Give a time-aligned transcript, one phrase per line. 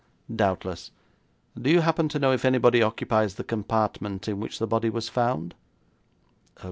[0.35, 0.89] 'Doubtless.
[1.55, 5.09] Do you happen to know if anybody occupies the compartment in which the body was
[5.09, 5.53] found?'